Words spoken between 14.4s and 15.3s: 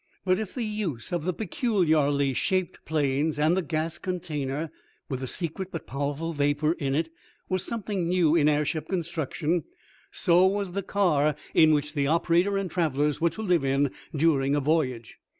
a voyage.